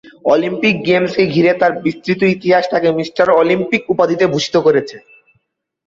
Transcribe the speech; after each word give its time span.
Olympic 0.25 0.75
গেমসকে 0.85 1.23
ঘিরে 1.27 1.51
তাঁর 1.53 1.73
বিস্তৃত 1.83 2.21
ইতিহাস 2.35 2.63
তাঁকে 2.71 2.89
"মি. 2.91 3.03
অলিম্পিক" 3.41 3.81
উপাধিতে 3.89 4.25
ভূষিত 4.27 4.55
করেছে। 4.57 4.95